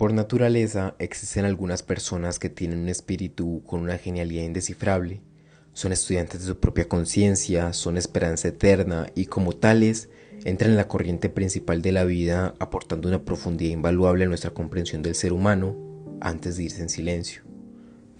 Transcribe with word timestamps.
Por 0.00 0.14
naturaleza, 0.14 0.94
existen 0.98 1.44
algunas 1.44 1.82
personas 1.82 2.38
que 2.38 2.48
tienen 2.48 2.78
un 2.78 2.88
espíritu 2.88 3.62
con 3.66 3.82
una 3.82 3.98
genialidad 3.98 4.44
indescifrable. 4.44 5.20
Son 5.74 5.92
estudiantes 5.92 6.40
de 6.40 6.46
su 6.46 6.58
propia 6.58 6.88
conciencia, 6.88 7.74
son 7.74 7.98
esperanza 7.98 8.48
eterna 8.48 9.08
y 9.14 9.26
como 9.26 9.52
tales 9.52 10.08
entran 10.46 10.70
en 10.70 10.78
la 10.78 10.88
corriente 10.88 11.28
principal 11.28 11.82
de 11.82 11.92
la 11.92 12.04
vida 12.04 12.54
aportando 12.58 13.08
una 13.08 13.26
profundidad 13.26 13.74
invaluable 13.74 14.24
a 14.24 14.28
nuestra 14.28 14.52
comprensión 14.52 15.02
del 15.02 15.14
ser 15.14 15.34
humano 15.34 15.76
antes 16.22 16.56
de 16.56 16.62
irse 16.62 16.80
en 16.80 16.88
silencio. 16.88 17.42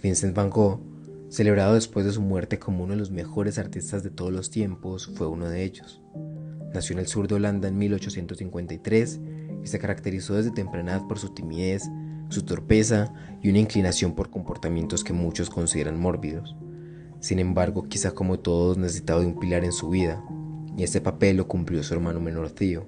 Vincent 0.02 0.36
Van 0.36 0.50
Gogh, 0.50 0.82
celebrado 1.30 1.72
después 1.72 2.04
de 2.04 2.12
su 2.12 2.20
muerte 2.20 2.58
como 2.58 2.84
uno 2.84 2.92
de 2.92 2.98
los 2.98 3.10
mejores 3.10 3.58
artistas 3.58 4.02
de 4.02 4.10
todos 4.10 4.34
los 4.34 4.50
tiempos, 4.50 5.10
fue 5.14 5.28
uno 5.28 5.48
de 5.48 5.64
ellos. 5.64 6.02
Nació 6.74 6.92
en 6.92 6.98
el 6.98 7.06
sur 7.06 7.26
de 7.26 7.36
Holanda 7.36 7.68
en 7.68 7.78
1853 7.78 9.20
y 9.62 9.66
se 9.66 9.79
caracterizó 9.79 10.34
desde 10.34 10.50
temprana 10.50 11.06
por 11.06 11.18
su 11.18 11.30
timidez, 11.30 11.82
su 12.28 12.42
torpeza 12.42 13.12
y 13.42 13.50
una 13.50 13.59
inclinación 13.59 14.14
por 14.14 14.30
comportamientos 14.30 15.05
que 15.05 15.12
muchos 15.12 15.50
consideran 15.50 15.98
mórbidos. 15.98 16.56
Sin 17.20 17.38
embargo, 17.38 17.84
quizá 17.84 18.12
como 18.12 18.38
todos 18.38 18.78
necesitaba 18.78 19.20
de 19.20 19.27
un 19.27 19.38
pilar 19.38 19.64
en 19.64 19.73
su 19.73 19.91
vida, 19.91 20.24
y 20.77 20.84
este 20.84 21.00
papel 21.00 21.36
lo 21.36 21.48
cumplió 21.48 21.83
su 21.83 21.92
hermano 21.92 22.20
menor 22.20 22.50
Tío. 22.50 22.86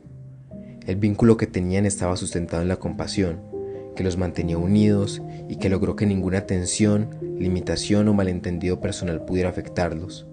El 0.87 0.97
vínculo 0.97 1.37
que 1.37 1.47
tenían 1.47 1.87
estaba 1.87 2.17
sustentado 2.17 2.63
en 2.63 2.69
la 2.69 2.79
compasión, 2.79 3.41
que 3.95 4.03
los 4.03 4.17
mantenía 4.17 4.57
unidos 4.57 5.23
y 5.49 5.57
que 5.57 5.69
logró 5.69 5.97
que 5.97 6.07
ninguna 6.07 6.47
tensión, 6.47 7.11
limitación 7.39 8.09
o 8.09 8.15
malentendido 8.15 8.81
personal 8.81 9.25
pudiera 9.25 9.51
afectarlos, 9.51 10.27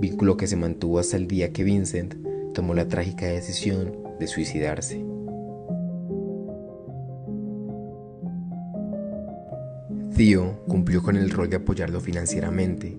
vínculo 0.00 0.36
que 0.36 0.46
se 0.46 0.56
mantuvo 0.56 0.98
hasta 0.98 1.16
el 1.16 1.28
día 1.28 1.52
que 1.52 1.64
Vincent 1.64 2.16
tomó 2.54 2.74
la 2.74 2.88
trágica 2.88 3.26
decisión 3.26 3.96
de 4.18 4.26
suicidarse. 4.26 5.13
Theo 10.14 10.60
cumplió 10.68 11.02
con 11.02 11.16
el 11.16 11.30
rol 11.30 11.50
de 11.50 11.56
apoyarlo 11.56 12.00
financieramente, 12.00 12.96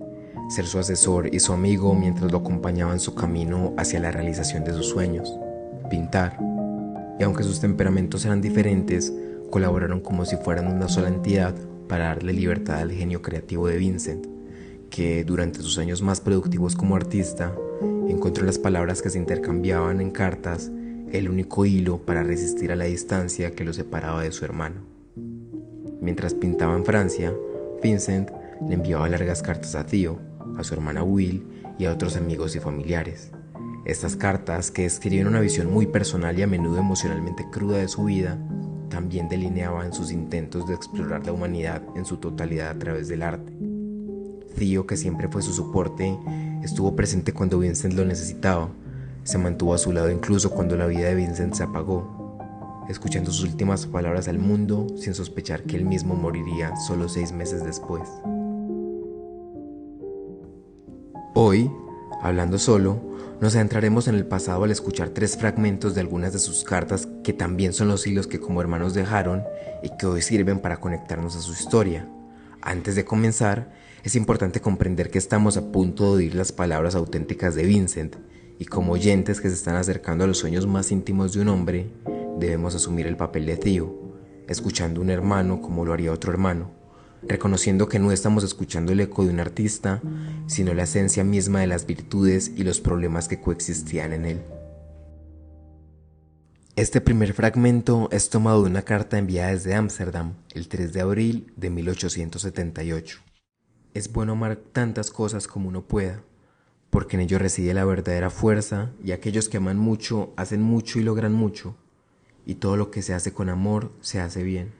ser 0.49 0.65
su 0.65 0.79
asesor 0.79 1.33
y 1.33 1.39
su 1.39 1.53
amigo 1.53 1.95
mientras 1.95 2.29
lo 2.29 2.39
acompañaba 2.39 2.91
en 2.91 2.99
su 2.99 3.15
camino 3.15 3.73
hacia 3.77 4.01
la 4.01 4.11
realización 4.11 4.65
de 4.65 4.73
sus 4.73 4.89
sueños, 4.89 5.33
pintar. 5.89 6.37
Y 7.17 7.23
aunque 7.23 7.43
sus 7.43 7.61
temperamentos 7.61 8.25
eran 8.25 8.41
diferentes, 8.41 9.13
colaboraron 9.49 10.01
como 10.01 10.25
si 10.25 10.35
fueran 10.35 10.67
una 10.67 10.89
sola 10.89 11.07
entidad 11.07 11.55
para 11.87 12.07
darle 12.07 12.33
libertad 12.33 12.79
al 12.79 12.91
genio 12.91 13.21
creativo 13.21 13.69
de 13.69 13.77
Vincent, 13.77 14.27
que 14.89 15.23
durante 15.23 15.61
sus 15.61 15.77
años 15.77 16.01
más 16.01 16.19
productivos 16.19 16.75
como 16.75 16.97
artista 16.97 17.55
encontró 18.09 18.45
las 18.45 18.59
palabras 18.59 19.01
que 19.01 19.09
se 19.09 19.19
intercambiaban 19.19 20.01
en 20.01 20.11
cartas 20.11 20.69
el 21.13 21.29
único 21.29 21.65
hilo 21.65 21.99
para 21.99 22.23
resistir 22.23 22.73
a 22.73 22.75
la 22.75 22.85
distancia 22.85 23.51
que 23.51 23.63
lo 23.63 23.71
separaba 23.71 24.21
de 24.21 24.33
su 24.33 24.43
hermano. 24.43 24.94
Mientras 26.05 26.35
pintaba 26.35 26.75
en 26.75 26.85
Francia, 26.85 27.33
Vincent 27.81 28.29
le 28.69 28.75
enviaba 28.75 29.09
largas 29.09 29.41
cartas 29.41 29.73
a 29.73 29.87
Theo, 29.87 30.19
a 30.55 30.63
su 30.63 30.75
hermana 30.75 31.01
Will 31.01 31.43
y 31.79 31.85
a 31.85 31.91
otros 31.91 32.15
amigos 32.15 32.55
y 32.55 32.59
familiares. 32.59 33.31
Estas 33.85 34.15
cartas, 34.15 34.69
que 34.69 34.83
describen 34.83 35.25
una 35.25 35.39
visión 35.39 35.73
muy 35.73 35.87
personal 35.87 36.37
y 36.37 36.43
a 36.43 36.47
menudo 36.47 36.77
emocionalmente 36.77 37.47
cruda 37.51 37.79
de 37.79 37.87
su 37.87 38.03
vida, 38.03 38.37
también 38.87 39.29
delineaban 39.29 39.93
sus 39.93 40.11
intentos 40.11 40.67
de 40.67 40.75
explorar 40.75 41.25
la 41.25 41.31
humanidad 41.31 41.81
en 41.95 42.05
su 42.05 42.17
totalidad 42.17 42.69
a 42.69 42.77
través 42.77 43.07
del 43.07 43.23
arte. 43.23 43.51
Theo, 44.55 44.85
que 44.85 44.97
siempre 44.97 45.27
fue 45.27 45.41
su 45.41 45.53
soporte, 45.53 46.15
estuvo 46.63 46.95
presente 46.95 47.33
cuando 47.33 47.57
Vincent 47.57 47.95
lo 47.95 48.05
necesitaba, 48.05 48.69
se 49.23 49.39
mantuvo 49.39 49.73
a 49.73 49.79
su 49.79 49.91
lado 49.91 50.11
incluso 50.11 50.51
cuando 50.51 50.77
la 50.77 50.85
vida 50.85 51.07
de 51.07 51.15
Vincent 51.15 51.55
se 51.55 51.63
apagó 51.63 52.24
escuchando 52.89 53.31
sus 53.31 53.43
últimas 53.43 53.85
palabras 53.85 54.27
al 54.27 54.39
mundo 54.39 54.87
sin 54.97 55.13
sospechar 55.13 55.63
que 55.63 55.75
él 55.75 55.85
mismo 55.85 56.15
moriría 56.15 56.75
solo 56.75 57.09
seis 57.09 57.31
meses 57.31 57.63
después. 57.63 58.09
Hoy, 61.33 61.69
hablando 62.21 62.57
solo, 62.57 63.01
nos 63.41 63.55
adentraremos 63.55 64.07
en 64.07 64.15
el 64.15 64.25
pasado 64.25 64.63
al 64.63 64.71
escuchar 64.71 65.09
tres 65.09 65.35
fragmentos 65.35 65.93
de 65.93 66.01
algunas 66.01 66.31
de 66.31 66.39
sus 66.39 66.63
cartas 66.63 67.07
que 67.23 67.33
también 67.33 67.73
son 67.73 67.89
los 67.89 68.07
hilos 68.07 68.27
que 68.27 68.39
como 68.39 68.61
hermanos 68.61 68.93
dejaron 68.93 69.43
y 69.83 69.89
que 69.97 70.05
hoy 70.05 70.21
sirven 70.21 70.59
para 70.59 70.77
conectarnos 70.77 71.35
a 71.35 71.41
su 71.41 71.51
historia. 71.51 72.07
Antes 72.61 72.95
de 72.95 73.03
comenzar, 73.03 73.73
es 74.03 74.15
importante 74.15 74.61
comprender 74.61 75.09
que 75.09 75.17
estamos 75.17 75.57
a 75.57 75.71
punto 75.71 76.15
de 76.15 76.23
oír 76.23 76.35
las 76.35 76.51
palabras 76.51 76.95
auténticas 76.95 77.55
de 77.55 77.63
Vincent 77.63 78.15
y 78.57 78.65
como 78.65 78.93
oyentes 78.93 79.41
que 79.41 79.49
se 79.49 79.55
están 79.55 79.75
acercando 79.75 80.23
a 80.23 80.27
los 80.27 80.37
sueños 80.37 80.65
más 80.67 80.91
íntimos 80.91 81.33
de 81.33 81.41
un 81.41 81.49
hombre, 81.49 81.89
debemos 82.39 82.75
asumir 82.75 83.07
el 83.07 83.17
papel 83.17 83.45
de 83.45 83.57
tío, 83.57 83.93
escuchando 84.47 85.01
un 85.01 85.09
hermano 85.09 85.61
como 85.61 85.85
lo 85.85 85.93
haría 85.93 86.11
otro 86.11 86.31
hermano, 86.31 86.71
reconociendo 87.23 87.89
que 87.89 87.99
no 87.99 88.11
estamos 88.11 88.43
escuchando 88.43 88.91
el 88.91 88.99
eco 88.99 89.23
de 89.23 89.31
un 89.31 89.39
artista, 89.39 90.01
sino 90.47 90.73
la 90.73 90.83
esencia 90.83 91.23
misma 91.23 91.61
de 91.61 91.67
las 91.67 91.85
virtudes 91.85 92.51
y 92.55 92.63
los 92.63 92.79
problemas 92.81 93.27
que 93.27 93.41
coexistían 93.41 94.13
en 94.13 94.25
él. 94.25 94.41
Este 96.75 96.99
primer 96.99 97.33
fragmento 97.33 98.09
es 98.11 98.29
tomado 98.29 98.63
de 98.63 98.69
una 98.69 98.81
carta 98.81 99.17
enviada 99.17 99.51
desde 99.51 99.75
Ámsterdam 99.75 100.33
el 100.53 100.67
3 100.67 100.91
de 100.91 101.01
abril 101.01 101.53
de 101.55 101.69
1878. 101.69 103.19
Es 103.93 104.11
bueno 104.11 104.33
amar 104.33 104.57
tantas 104.57 105.09
cosas 105.09 105.47
como 105.47 105.69
uno 105.69 105.87
pueda, 105.87 106.21
porque 106.89 107.15
en 107.15 107.21
ello 107.21 107.39
reside 107.39 107.73
la 107.73 107.85
verdadera 107.85 108.29
fuerza 108.29 108.91
y 109.01 109.13
aquellos 109.13 109.47
que 109.47 109.57
aman 109.57 109.77
mucho 109.77 110.33
hacen 110.35 110.61
mucho 110.61 110.99
y 110.99 111.03
logran 111.03 111.31
mucho 111.31 111.77
y 112.45 112.55
todo 112.55 112.77
lo 112.77 112.91
que 112.91 113.01
se 113.01 113.13
hace 113.13 113.33
con 113.33 113.49
amor 113.49 113.91
se 114.01 114.19
hace 114.19 114.43
bien. 114.43 114.71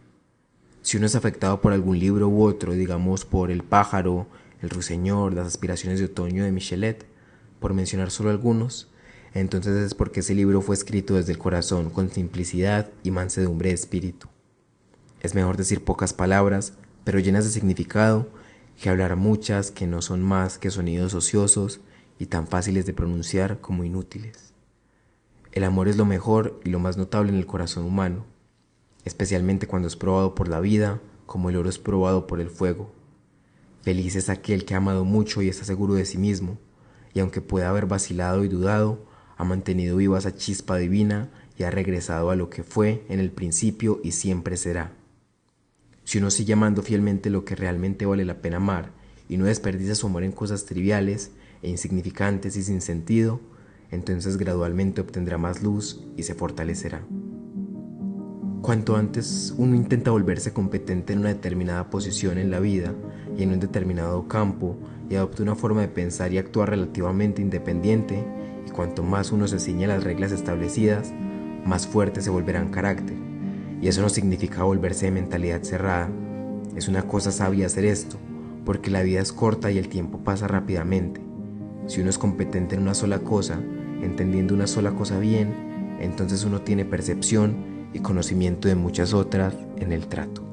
Si 0.82 0.98
uno 0.98 1.08
es 1.08 1.16
afectado 1.16 1.62
por 1.62 1.74
algún 1.74 1.98
libro 1.98 2.28
u 2.28 2.44
otro, 2.44 2.74
digamos 2.74 3.26
por 3.26 3.50
El 3.50 3.64
pájaro, 3.64 4.28
El 4.62 4.70
ruiseñor, 4.70 5.34
Las 5.34 5.48
aspiraciones 5.48 6.00
de 6.00 6.06
otoño 6.06 6.44
de 6.44 6.52
Michelet, 6.52 7.06
por 7.60 7.74
mencionar 7.74 8.12
solo 8.12 8.30
algunos, 8.30 8.90
entonces 9.34 9.76
es 9.76 9.94
porque 9.94 10.22
ese 10.22 10.34
libro 10.34 10.62
fue 10.62 10.76
escrito 10.76 11.16
desde 11.16 11.34
el 11.34 11.38
corazón 11.38 11.90
con 11.90 12.10
simplicidad 12.10 12.90
y 13.04 13.12
mansedumbre 13.12 13.70
de 13.70 13.76
espíritu. 13.76 14.30
Es 15.22 15.36
mejor 15.36 15.58
decir 15.58 15.84
pocas 15.84 16.14
palabras, 16.14 16.74
pero 17.04 17.20
llenas 17.20 17.46
de 17.46 17.52
significado, 17.52 18.30
que 18.82 18.90
hablar 18.90 19.16
muchas 19.16 19.72
que 19.72 19.88
no 19.88 20.02
son 20.02 20.22
más 20.22 20.58
que 20.58 20.70
sonidos 20.70 21.14
ociosos 21.14 21.82
y 22.20 22.28
tan 22.28 22.48
fáciles 22.48 22.86
de 22.86 22.94
pronunciar 22.94 23.60
como 23.60 23.84
inútiles. 23.84 24.55
El 25.56 25.64
amor 25.64 25.88
es 25.88 25.96
lo 25.96 26.04
mejor 26.04 26.60
y 26.66 26.70
lo 26.70 26.80
más 26.80 26.98
notable 26.98 27.32
en 27.32 27.38
el 27.38 27.46
corazón 27.46 27.86
humano, 27.86 28.26
especialmente 29.06 29.68
cuando 29.68 29.88
es 29.88 29.96
probado 29.96 30.36
por 30.36 30.50
la 30.50 30.60
vida, 30.60 31.00
como 31.26 31.50
el 31.50 31.56
oro 31.56 31.70
es 31.70 31.80
probado 31.80 32.28
por 32.28 32.42
el 32.42 32.50
fuego. 32.50 32.92
Feliz 33.82 34.18
es 34.18 34.28
aquel 34.28 34.66
que 34.66 34.74
ha 34.74 34.78
amado 34.78 35.06
mucho 35.06 35.42
y 35.42 35.48
está 35.48 35.64
seguro 35.64 35.94
de 35.94 36.06
sí 36.06 36.18
mismo, 36.18 36.58
y 37.14 37.22
aunque 37.22 37.40
pueda 37.40 37.70
haber 37.70 37.86
vacilado 37.86 38.44
y 38.44 38.50
dudado, 38.50 39.06
ha 39.38 39.46
mantenido 39.46 39.96
viva 39.96 40.20
esa 40.20 40.36
chispa 40.36 40.76
divina 40.76 41.30
y 41.58 41.64
ha 41.64 41.72
regresado 41.72 42.32
a 42.32 42.36
lo 42.36 42.50
que 42.50 42.64
fue 42.64 43.06
en 43.08 43.22
el 43.22 43.32
principio 43.32 44.02
y 44.04 44.12
siempre 44.12 44.58
será. 44.58 44.92
Si 46.04 46.18
uno 46.18 46.32
sigue 46.32 46.52
amando 46.52 46.82
fielmente 46.82 47.30
lo 47.30 47.46
que 47.46 47.56
realmente 47.56 48.06
vale 48.06 48.26
la 48.26 48.42
pena 48.42 48.58
amar 48.58 48.92
y 49.30 49.38
no 49.38 49.46
desperdicia 49.46 49.96
su 49.96 50.08
amor 50.08 50.24
en 50.24 50.34
cosas 50.34 50.66
triviales 50.66 51.32
e 51.62 51.70
insignificantes 51.70 52.58
y 52.58 52.64
sin 52.64 52.82
sentido, 52.82 53.40
entonces 53.92 54.38
gradualmente 54.38 55.02
obtendrá 55.02 55.38
más 55.38 55.62
luz 55.64 56.06
y 56.18 56.24
se 56.24 56.36
fortalecerá. 56.36 57.02
Cuanto 58.62 58.96
antes 58.96 59.54
uno 59.60 59.76
intenta 59.76 60.10
volverse 60.10 60.52
competente 60.52 61.14
en 61.14 61.20
una 61.20 61.30
determinada 61.30 61.90
posición 61.92 62.40
en 62.40 62.50
la 62.50 62.60
vida 62.60 62.94
y 63.38 63.44
en 63.44 63.52
un 63.52 63.60
determinado 63.60 64.28
campo 64.28 64.76
y 65.08 65.16
adopta 65.16 65.44
una 65.44 65.56
forma 65.56 65.82
de 65.82 65.88
pensar 65.88 66.34
y 66.34 66.40
actuar 66.40 66.72
relativamente 66.72 67.44
independiente, 67.44 68.26
y 68.66 68.72
cuanto 68.72 69.04
más 69.04 69.32
uno 69.32 69.48
se 69.48 69.60
ciñe 69.60 69.86
a 69.86 69.90
las 69.90 70.04
reglas 70.04 70.32
establecidas, 70.32 71.14
más 71.64 71.86
fuerte 71.86 72.22
se 72.22 72.32
volverá 72.32 72.60
en 72.60 72.72
carácter. 72.72 73.16
Y 73.82 73.88
eso 73.88 74.02
no 74.02 74.10
significa 74.10 74.64
volverse 74.64 75.06
de 75.06 75.12
mentalidad 75.12 75.62
cerrada. 75.62 76.10
Es 76.76 76.88
una 76.88 77.04
cosa 77.04 77.32
sabia 77.32 77.68
hacer 77.68 77.86
esto, 77.86 78.18
porque 78.66 78.90
la 78.90 79.04
vida 79.04 79.22
es 79.22 79.32
corta 79.32 79.70
y 79.70 79.78
el 79.78 79.90
tiempo 79.90 80.24
pasa 80.24 80.48
rápidamente. 80.48 81.22
Si 81.86 82.02
uno 82.02 82.10
es 82.10 82.18
competente 82.18 82.76
en 82.76 82.82
una 82.82 82.96
sola 82.96 83.20
cosa, 83.20 83.60
entendiendo 84.06 84.54
una 84.54 84.68
sola 84.68 84.92
cosa 84.92 85.20
bien, 85.20 85.98
entonces 86.00 86.44
uno 86.44 86.62
tiene 86.62 86.86
percepción 86.86 87.90
y 87.94 88.00
conocimiento 88.00 88.68
de 88.68 88.76
muchas 88.76 89.14
otras 89.14 89.54
en 89.78 89.92
el 89.92 90.08
trato. 90.08 90.44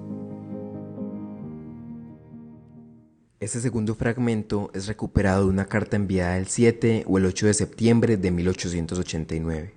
Este 3.40 3.60
segundo 3.60 3.96
fragmento 3.96 4.70
es 4.72 4.86
recuperado 4.86 5.44
de 5.44 5.50
una 5.50 5.66
carta 5.66 5.96
enviada 5.96 6.38
el 6.38 6.46
7 6.46 7.04
o 7.08 7.18
el 7.18 7.26
8 7.26 7.46
de 7.46 7.54
septiembre 7.54 8.16
de 8.16 8.30
1889. 8.30 9.74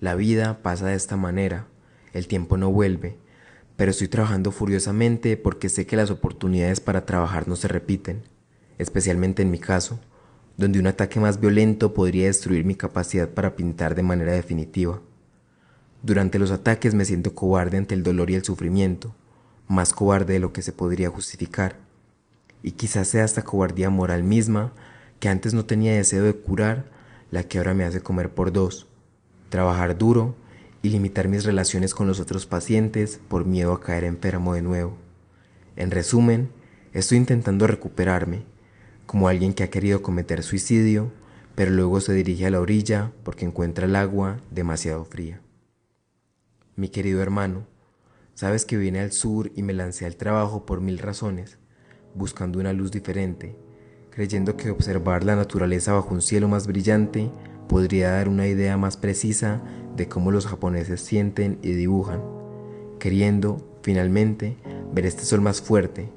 La 0.00 0.14
vida 0.14 0.62
pasa 0.62 0.88
de 0.88 0.94
esta 0.94 1.16
manera, 1.16 1.66
el 2.12 2.26
tiempo 2.26 2.58
no 2.58 2.70
vuelve, 2.70 3.16
pero 3.76 3.90
estoy 3.90 4.08
trabajando 4.08 4.52
furiosamente 4.52 5.38
porque 5.38 5.70
sé 5.70 5.86
que 5.86 5.96
las 5.96 6.10
oportunidades 6.10 6.80
para 6.80 7.06
trabajar 7.06 7.48
no 7.48 7.56
se 7.56 7.68
repiten, 7.68 8.22
especialmente 8.78 9.40
en 9.40 9.50
mi 9.50 9.58
caso 9.58 9.98
donde 10.56 10.78
un 10.78 10.86
ataque 10.86 11.20
más 11.20 11.40
violento 11.40 11.94
podría 11.94 12.26
destruir 12.26 12.64
mi 12.64 12.74
capacidad 12.74 13.28
para 13.28 13.56
pintar 13.56 13.94
de 13.94 14.02
manera 14.02 14.32
definitiva. 14.32 15.00
Durante 16.02 16.38
los 16.38 16.50
ataques 16.50 16.94
me 16.94 17.04
siento 17.04 17.34
cobarde 17.34 17.78
ante 17.78 17.94
el 17.94 18.02
dolor 18.02 18.30
y 18.30 18.34
el 18.34 18.44
sufrimiento, 18.44 19.14
más 19.68 19.92
cobarde 19.92 20.34
de 20.34 20.40
lo 20.40 20.52
que 20.52 20.62
se 20.62 20.72
podría 20.72 21.10
justificar. 21.10 21.76
Y 22.62 22.72
quizás 22.72 23.08
sea 23.08 23.24
esta 23.24 23.42
cobardía 23.42 23.90
moral 23.90 24.22
misma, 24.22 24.72
que 25.20 25.28
antes 25.28 25.54
no 25.54 25.64
tenía 25.64 25.94
deseo 25.94 26.24
de 26.24 26.34
curar, 26.34 26.90
la 27.30 27.44
que 27.44 27.58
ahora 27.58 27.74
me 27.74 27.84
hace 27.84 28.00
comer 28.00 28.30
por 28.30 28.52
dos, 28.52 28.88
trabajar 29.48 29.96
duro 29.96 30.34
y 30.82 30.90
limitar 30.90 31.28
mis 31.28 31.44
relaciones 31.44 31.94
con 31.94 32.06
los 32.06 32.20
otros 32.20 32.46
pacientes 32.46 33.20
por 33.28 33.44
miedo 33.44 33.72
a 33.72 33.80
caer 33.80 34.04
enfermo 34.04 34.54
de 34.54 34.62
nuevo. 34.62 34.96
En 35.76 35.90
resumen, 35.90 36.50
estoy 36.92 37.18
intentando 37.18 37.66
recuperarme, 37.66 38.42
como 39.06 39.28
alguien 39.28 39.52
que 39.52 39.64
ha 39.64 39.70
querido 39.70 40.02
cometer 40.02 40.42
suicidio, 40.42 41.12
pero 41.54 41.70
luego 41.70 42.00
se 42.00 42.14
dirige 42.14 42.46
a 42.46 42.50
la 42.50 42.60
orilla 42.60 43.12
porque 43.24 43.44
encuentra 43.44 43.86
el 43.86 43.96
agua 43.96 44.40
demasiado 44.50 45.04
fría. 45.04 45.40
Mi 46.76 46.88
querido 46.88 47.20
hermano, 47.20 47.66
sabes 48.34 48.64
que 48.64 48.76
vine 48.76 49.00
al 49.00 49.12
sur 49.12 49.52
y 49.54 49.62
me 49.62 49.74
lancé 49.74 50.06
al 50.06 50.16
trabajo 50.16 50.64
por 50.64 50.80
mil 50.80 50.98
razones, 50.98 51.58
buscando 52.14 52.58
una 52.58 52.72
luz 52.72 52.90
diferente, 52.90 53.56
creyendo 54.10 54.56
que 54.56 54.70
observar 54.70 55.24
la 55.24 55.36
naturaleza 55.36 55.92
bajo 55.92 56.14
un 56.14 56.22
cielo 56.22 56.48
más 56.48 56.66
brillante 56.66 57.30
podría 57.68 58.12
dar 58.12 58.28
una 58.28 58.46
idea 58.46 58.76
más 58.76 58.96
precisa 58.96 59.62
de 59.96 60.08
cómo 60.08 60.30
los 60.30 60.46
japoneses 60.46 61.00
sienten 61.00 61.58
y 61.62 61.72
dibujan, 61.72 62.22
queriendo, 62.98 63.78
finalmente, 63.82 64.56
ver 64.92 65.06
este 65.06 65.24
sol 65.24 65.40
más 65.40 65.60
fuerte, 65.60 66.10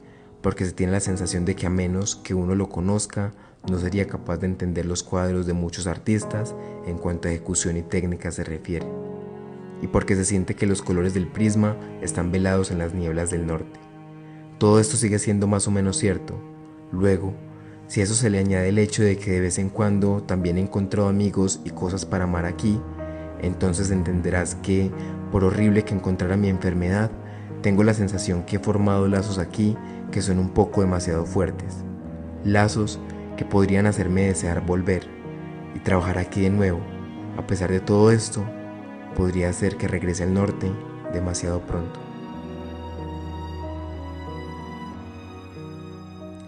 porque 0.45 0.63
se 0.63 0.73
tiene 0.73 0.91
la 0.91 0.99
sensación 0.99 1.43
de 1.43 1.55
que 1.55 1.65
a 1.65 1.71
menos 1.71 2.17
que 2.17 2.35
uno 2.35 2.53
lo 2.53 2.69
conozca, 2.69 3.31
no 3.67 3.79
sería 3.79 4.05
capaz 4.05 4.37
de 4.37 4.45
entender 4.45 4.85
los 4.85 5.01
cuadros 5.01 5.47
de 5.47 5.53
muchos 5.53 5.87
artistas 5.87 6.53
en 6.85 6.99
cuanto 6.99 7.27
a 7.27 7.31
ejecución 7.31 7.77
y 7.77 7.81
técnica 7.81 8.29
se 8.29 8.43
refiere, 8.43 8.85
y 9.81 9.87
porque 9.87 10.15
se 10.15 10.23
siente 10.23 10.55
que 10.55 10.67
los 10.67 10.83
colores 10.83 11.15
del 11.15 11.27
prisma 11.27 11.75
están 12.03 12.31
velados 12.31 12.69
en 12.69 12.77
las 12.77 12.93
nieblas 12.93 13.31
del 13.31 13.47
norte. 13.47 13.79
Todo 14.59 14.79
esto 14.79 14.97
sigue 14.97 15.17
siendo 15.17 15.47
más 15.47 15.67
o 15.67 15.71
menos 15.71 15.97
cierto. 15.97 16.39
Luego, 16.91 17.33
si 17.87 18.01
a 18.01 18.03
eso 18.03 18.13
se 18.13 18.29
le 18.29 18.37
añade 18.37 18.69
el 18.69 18.77
hecho 18.77 19.01
de 19.01 19.17
que 19.17 19.31
de 19.31 19.41
vez 19.41 19.57
en 19.57 19.69
cuando 19.69 20.21
también 20.21 20.59
he 20.59 20.61
encontrado 20.61 21.09
amigos 21.09 21.59
y 21.65 21.71
cosas 21.71 22.05
para 22.05 22.25
amar 22.25 22.45
aquí, 22.45 22.79
entonces 23.41 23.89
entenderás 23.89 24.53
que, 24.61 24.91
por 25.31 25.43
horrible 25.43 25.81
que 25.81 25.95
encontrara 25.95 26.37
mi 26.37 26.49
enfermedad, 26.49 27.09
tengo 27.63 27.83
la 27.83 27.95
sensación 27.95 28.43
que 28.43 28.57
he 28.57 28.59
formado 28.59 29.07
lazos 29.07 29.39
aquí 29.39 29.75
que 30.15 30.21
son 30.21 30.39
un 30.39 30.51
poco 30.51 30.79
demasiado 30.79 31.25
fuertes. 31.25 31.75
Lazos 32.45 33.01
que 33.35 33.43
podrían 33.43 33.85
hacerme 33.85 34.27
desear 34.27 34.65
volver 34.65 35.09
y 35.75 35.79
trabajar 35.79 36.17
aquí 36.19 36.39
de 36.39 36.49
nuevo. 36.49 36.79
A 37.37 37.45
pesar 37.45 37.69
de 37.69 37.81
todo 37.81 38.11
esto, 38.11 38.45
podría 39.13 39.51
ser 39.51 39.75
que 39.75 39.89
regrese 39.89 40.23
al 40.23 40.33
norte 40.33 40.71
demasiado 41.11 41.59
pronto. 41.65 41.99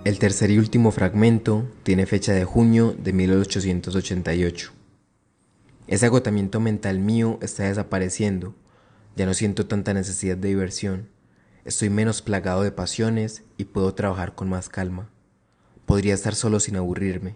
El 0.06 0.18
tercer 0.18 0.50
y 0.50 0.60
último 0.60 0.92
fragmento 0.92 1.66
tiene 1.84 2.06
fecha 2.06 2.32
de 2.32 2.46
junio 2.46 2.96
de 2.98 3.12
1888. 3.12 4.72
Ese 5.88 6.06
agotamiento 6.06 6.62
mental 6.62 7.00
mío 7.00 7.38
está 7.42 7.64
desapareciendo, 7.64 8.56
ya 9.18 9.26
no 9.26 9.34
siento 9.34 9.66
tanta 9.68 9.94
necesidad 9.94 10.38
de 10.38 10.48
diversión, 10.48 11.10
estoy 11.68 11.90
menos 11.90 12.22
plagado 12.22 12.64
de 12.64 12.72
pasiones 12.72 13.44
y 13.58 13.66
puedo 13.66 13.94
trabajar 13.94 14.36
con 14.36 14.48
más 14.48 14.70
calma. 14.70 15.10
Podría 15.86 16.14
estar 16.14 16.34
solo 16.34 16.62
sin 16.62 16.78
aburrirme. 16.78 17.36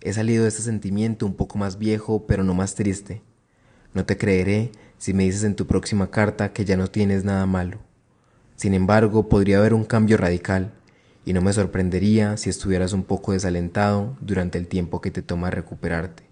He 0.00 0.12
salido 0.12 0.42
de 0.42 0.48
ese 0.48 0.62
sentimiento 0.62 1.26
un 1.26 1.34
poco 1.34 1.58
más 1.58 1.78
viejo, 1.78 2.26
pero 2.26 2.42
no 2.42 2.54
más 2.54 2.74
triste. 2.74 3.22
No 3.94 4.04
te 4.04 4.18
creeré 4.18 4.72
si 4.98 5.14
me 5.14 5.22
dices 5.22 5.44
en 5.44 5.54
tu 5.54 5.68
próxima 5.68 6.10
carta 6.10 6.52
que 6.52 6.64
ya 6.64 6.76
no 6.76 6.88
tienes 6.88 7.22
nada 7.24 7.46
malo. 7.46 7.78
Sin 8.56 8.74
embargo, 8.74 9.28
podría 9.28 9.58
haber 9.58 9.74
un 9.74 9.84
cambio 9.84 10.16
radical 10.16 10.72
y 11.24 11.32
no 11.32 11.40
me 11.40 11.52
sorprendería 11.52 12.36
si 12.38 12.50
estuvieras 12.50 12.92
un 12.92 13.04
poco 13.04 13.30
desalentado 13.30 14.16
durante 14.20 14.58
el 14.58 14.66
tiempo 14.66 15.00
que 15.00 15.12
te 15.12 15.22
toma 15.22 15.52
recuperarte. 15.52 16.24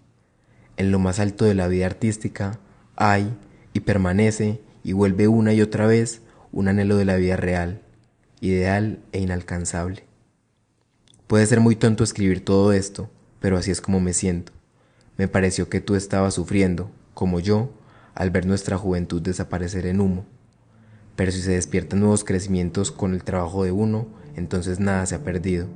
En 0.76 0.90
lo 0.90 0.98
más 0.98 1.20
alto 1.20 1.44
de 1.44 1.54
la 1.54 1.68
vida 1.68 1.86
artística 1.86 2.58
hay 2.96 3.32
y 3.72 3.80
permanece 3.80 4.60
y 4.82 4.94
vuelve 4.94 5.28
una 5.28 5.52
y 5.52 5.62
otra 5.62 5.86
vez 5.86 6.22
un 6.52 6.68
anhelo 6.68 6.96
de 6.96 7.04
la 7.04 7.16
vida 7.16 7.36
real, 7.36 7.82
ideal 8.40 9.00
e 9.12 9.20
inalcanzable. 9.20 10.04
Puede 11.26 11.46
ser 11.46 11.60
muy 11.60 11.76
tonto 11.76 12.02
escribir 12.02 12.44
todo 12.44 12.72
esto, 12.72 13.08
pero 13.38 13.56
así 13.56 13.70
es 13.70 13.80
como 13.80 14.00
me 14.00 14.12
siento. 14.12 14.52
Me 15.16 15.28
pareció 15.28 15.68
que 15.68 15.80
tú 15.80 15.94
estabas 15.94 16.34
sufriendo, 16.34 16.90
como 17.14 17.40
yo, 17.40 17.70
al 18.14 18.30
ver 18.30 18.46
nuestra 18.46 18.76
juventud 18.76 19.22
desaparecer 19.22 19.86
en 19.86 20.00
humo. 20.00 20.24
Pero 21.14 21.30
si 21.30 21.40
se 21.40 21.52
despiertan 21.52 22.00
nuevos 22.00 22.24
crecimientos 22.24 22.90
con 22.90 23.14
el 23.14 23.22
trabajo 23.22 23.62
de 23.64 23.70
uno, 23.70 24.08
entonces 24.34 24.80
nada 24.80 25.06
se 25.06 25.14
ha 25.14 25.22
perdido, 25.22 25.68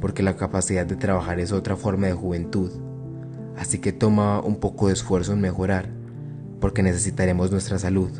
porque 0.00 0.22
la 0.22 0.36
capacidad 0.36 0.86
de 0.86 0.96
trabajar 0.96 1.38
es 1.38 1.52
otra 1.52 1.76
forma 1.76 2.06
de 2.08 2.14
juventud. 2.14 2.72
Así 3.56 3.78
que 3.78 3.92
toma 3.92 4.40
un 4.40 4.56
poco 4.56 4.88
de 4.88 4.94
esfuerzo 4.94 5.32
en 5.32 5.40
mejorar, 5.40 5.90
porque 6.60 6.82
necesitaremos 6.82 7.50
nuestra 7.50 7.78
salud. 7.78 8.10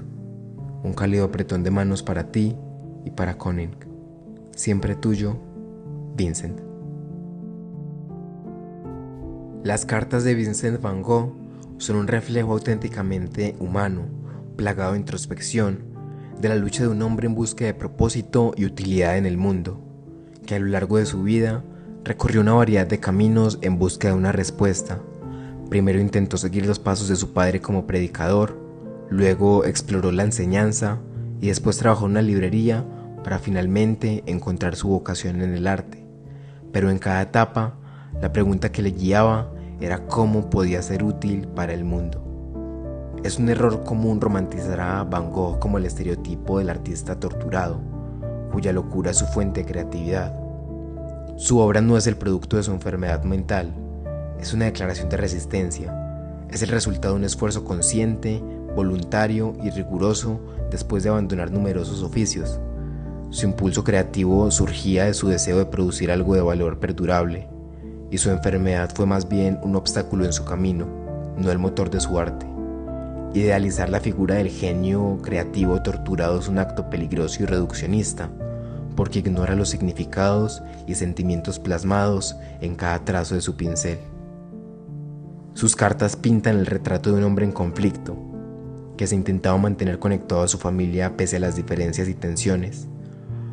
Un 0.83 0.93
cálido 0.93 1.25
apretón 1.25 1.63
de 1.63 1.71
manos 1.71 2.03
para 2.03 2.31
ti 2.31 2.57
y 3.05 3.11
para 3.11 3.37
Conning. 3.37 3.75
Siempre 4.55 4.95
tuyo, 4.95 5.37
Vincent. 6.17 6.61
Las 9.65 9.85
cartas 9.85 10.25
de 10.25 10.35
Vincent 10.35 10.81
Van 10.81 11.03
Gogh 11.03 11.35
son 11.79 11.97
un 11.97 12.07
reflejo 12.07 12.53
auténticamente 12.53 13.57
humano, 13.59 14.03
plagado 14.57 14.93
de 14.93 14.99
introspección, 14.99 15.81
de 16.41 16.49
la 16.49 16.57
lucha 16.57 16.85
de 16.85 16.89
un 16.89 17.03
hombre 17.03 17.27
en 17.27 17.35
busca 17.35 17.65
de 17.65 17.75
propósito 17.75 18.53
y 18.57 18.65
utilidad 18.65 19.17
en 19.17 19.27
el 19.27 19.37
mundo, 19.37 19.81
que 20.47 20.55
a 20.55 20.59
lo 20.59 20.67
largo 20.67 20.99
de 20.99 21.07
su 21.07 21.23
vida 21.23 21.65
recorrió 22.05 22.41
una 22.41 22.55
variedad 22.55 22.87
de 22.87 23.01
caminos 23.01 23.59
en 23.61 23.79
busca 23.79 24.09
de 24.09 24.15
una 24.15 24.33
respuesta. 24.33 25.01
Primero 25.69 26.01
intentó 26.01 26.37
seguir 26.37 26.67
los 26.67 26.79
pasos 26.79 27.09
de 27.09 27.17
su 27.17 27.33
padre 27.33 27.61
como 27.61 27.87
predicador, 27.87 28.68
luego 29.11 29.65
exploró 29.65 30.13
la 30.13 30.25
enseñanza 30.25 30.99
y 31.41 31.49
después 31.49 31.79
trabajó 31.79 32.07
en 32.07 32.13
una 32.13 32.23
librería 32.23 32.85
para 33.23 33.39
finalmente 33.39 34.23
encontrar 34.27 34.77
su 34.77 34.89
vocación 34.89 35.43
en 35.43 35.55
el 35.55 35.67
arte. 35.67 36.07
Pero 36.73 36.91
en 36.91 36.99
cada 36.99 37.23
etapa, 37.23 37.75
la 38.21 38.33
pregunta 38.33 38.73
que 38.73 38.83
le 38.83 38.91
guiaba 38.91 39.51
era 39.81 40.07
cómo 40.07 40.51
podía 40.51 40.83
ser 40.83 41.05
útil 41.05 41.47
para 41.49 41.73
el 41.73 41.85
mundo. 41.85 42.25
Es 43.25 43.39
un 43.39 43.49
error 43.49 43.85
común 43.85 44.21
romantizar 44.21 44.81
a 44.81 45.05
Van 45.05 45.31
Gogh 45.31 45.59
como 45.59 45.79
el 45.79 45.87
estereotipo 45.87 46.59
del 46.59 46.71
artista 46.71 47.19
torturado, 47.19 47.81
cuya 48.53 48.73
locura 48.73 49.11
es 49.11 49.19
su 49.19 49.27
fuente 49.27 49.61
de 49.61 49.67
creatividad. 49.67 50.35
Su 51.37 51.59
obra 51.59 51.81
no 51.81 51.97
es 51.97 52.07
el 52.07 52.17
producto 52.17 52.57
de 52.57 52.63
su 52.63 52.73
enfermedad 52.73 53.25
mental, 53.25 53.75
es 54.41 54.53
una 54.53 54.67
declaración 54.67 55.09
de 55.09 55.17
resistencia, 55.17 56.47
es 56.51 56.63
el 56.63 56.69
resultado 56.69 57.15
de 57.15 57.21
un 57.21 57.25
esfuerzo 57.25 57.65
consciente, 57.65 58.43
voluntario 58.79 59.55
y 59.61 59.71
riguroso 59.71 60.41
después 60.71 61.03
de 61.03 61.09
abandonar 61.09 61.51
numerosos 61.51 62.05
oficios. 62.05 62.61
Su 63.31 63.47
impulso 63.47 63.83
creativo 63.83 64.51
surgía 64.53 65.07
de 65.07 65.15
su 65.15 65.27
deseo 65.27 65.59
de 65.59 65.67
producir 65.67 66.13
algo 66.13 66.35
de 66.35 66.43
valor 66.43 66.79
perdurable, 66.79 67.49
y 68.11 68.19
su 68.19 68.31
enfermedad 68.31 68.91
fue 68.95 69.05
más 69.05 69.29
bien 69.29 69.59
un 69.65 69.75
obstáculo 69.75 70.25
en 70.25 70.33
su 70.33 70.45
camino, 70.45 70.87
no 71.37 71.51
el 71.51 71.59
motor 71.59 71.91
de 71.91 71.99
su 71.99 72.19
arte. 72.21 72.47
Idealizar 73.35 73.91
la 73.91 74.01
figura 74.01 74.37
del 74.37 74.49
genio 74.49 75.19
creativo 75.23 75.83
torturado 75.83 76.39
es 76.39 76.47
un 76.47 76.59
acto 76.59 76.89
peligroso 76.89 77.43
y 77.43 77.47
reduccionista, 77.47 78.31
porque 78.95 79.19
ignora 79.19 79.57
los 79.57 79.69
significados 79.69 80.63
y 80.87 80.95
sentimientos 80.95 81.59
plasmados 81.59 82.37
en 82.61 82.77
cada 82.77 83.05
trazo 83.05 83.35
de 83.35 83.41
su 83.41 83.57
pincel. 83.57 83.99
Sus 85.55 85.75
cartas 85.75 86.15
pintan 86.15 86.57
el 86.57 86.67
retrato 86.67 87.11
de 87.11 87.19
un 87.19 87.25
hombre 87.25 87.45
en 87.45 87.51
conflicto, 87.51 88.28
que 88.99 89.07
se 89.07 89.15
intentaba 89.15 89.57
mantener 89.57 89.99
conectado 89.99 90.43
a 90.43 90.49
su 90.49 90.59
familia 90.59 91.17
pese 91.17 91.37
a 91.37 91.41
las 91.41 91.57
diferencias 91.57 92.09
y 92.09 92.15
tensiones. 92.15 92.89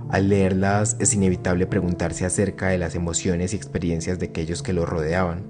Al 0.10 0.28
leerlas 0.28 0.98
es 1.00 1.14
inevitable 1.14 1.68
preguntarse 1.68 2.26
acerca 2.26 2.68
de 2.68 2.78
las 2.78 2.96
emociones 2.96 3.54
y 3.54 3.56
experiencias 3.56 4.20
de 4.20 4.26
aquellos 4.26 4.62
que 4.62 4.74
lo 4.74 4.86
rodeaban. 4.86 5.44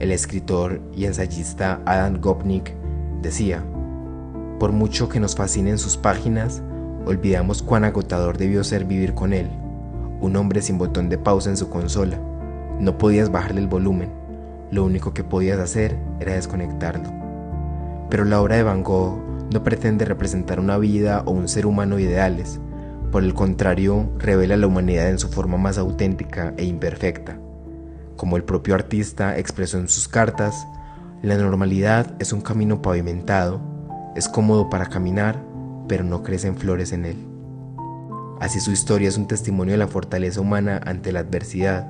El 0.00 0.10
escritor 0.10 0.82
y 0.94 1.06
ensayista 1.06 1.80
Adam 1.86 2.20
Gopnik 2.20 2.74
decía, 3.22 3.64
por 4.58 4.72
mucho 4.72 5.08
que 5.08 5.20
nos 5.20 5.34
fascinen 5.34 5.78
sus 5.78 5.96
páginas, 5.96 6.62
olvidamos 7.06 7.62
cuán 7.62 7.84
agotador 7.84 8.36
debió 8.36 8.64
ser 8.64 8.84
vivir 8.84 9.14
con 9.14 9.32
él, 9.32 9.48
un 10.20 10.36
hombre 10.36 10.60
sin 10.60 10.76
botón 10.76 11.08
de 11.08 11.18
pausa 11.18 11.50
en 11.50 11.56
su 11.56 11.68
consola. 11.70 12.18
No 12.78 12.98
podías 12.98 13.30
bajarle 13.30 13.60
el 13.60 13.68
volumen, 13.68 14.10
lo 14.70 14.84
único 14.84 15.14
que 15.14 15.24
podías 15.24 15.58
hacer 15.58 15.96
era 16.20 16.34
desconectarlo. 16.34 17.23
Pero 18.14 18.24
la 18.24 18.40
obra 18.40 18.54
de 18.54 18.62
Van 18.62 18.84
Gogh 18.84 19.18
no 19.52 19.64
pretende 19.64 20.04
representar 20.04 20.60
una 20.60 20.78
vida 20.78 21.24
o 21.26 21.32
un 21.32 21.48
ser 21.48 21.66
humano 21.66 21.98
ideales, 21.98 22.60
por 23.10 23.24
el 23.24 23.34
contrario, 23.34 24.08
revela 24.20 24.56
la 24.56 24.68
humanidad 24.68 25.10
en 25.10 25.18
su 25.18 25.30
forma 25.30 25.56
más 25.56 25.78
auténtica 25.78 26.54
e 26.56 26.64
imperfecta. 26.64 27.40
Como 28.14 28.36
el 28.36 28.44
propio 28.44 28.76
artista 28.76 29.36
expresó 29.36 29.78
en 29.78 29.88
sus 29.88 30.06
cartas, 30.06 30.64
la 31.22 31.36
normalidad 31.36 32.14
es 32.20 32.32
un 32.32 32.40
camino 32.40 32.82
pavimentado 32.82 33.60
es 34.14 34.28
cómodo 34.28 34.70
para 34.70 34.86
caminar, 34.86 35.42
pero 35.88 36.04
no 36.04 36.22
crecen 36.22 36.56
flores 36.56 36.92
en 36.92 37.06
él. 37.06 37.16
Así 38.38 38.60
su 38.60 38.70
historia 38.70 39.08
es 39.08 39.18
un 39.18 39.26
testimonio 39.26 39.72
de 39.72 39.78
la 39.78 39.88
fortaleza 39.88 40.40
humana 40.40 40.80
ante 40.86 41.10
la 41.10 41.18
adversidad, 41.18 41.88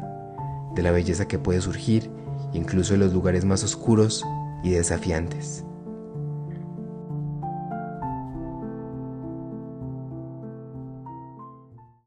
de 0.74 0.82
la 0.82 0.90
belleza 0.90 1.28
que 1.28 1.38
puede 1.38 1.60
surgir 1.60 2.10
incluso 2.54 2.94
en 2.94 3.00
los 3.00 3.12
lugares 3.12 3.44
más 3.44 3.62
oscuros 3.62 4.24
y 4.62 4.70
desafiantes. 4.70 5.66